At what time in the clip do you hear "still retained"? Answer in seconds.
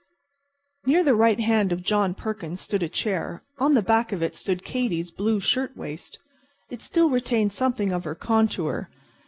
6.81-7.53